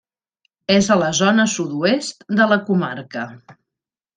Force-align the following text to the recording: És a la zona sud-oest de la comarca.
És 0.75 0.87
a 0.95 0.95
la 1.01 1.09
zona 1.19 1.45
sud-oest 1.57 2.27
de 2.41 2.51
la 2.55 2.59
comarca. 2.71 3.29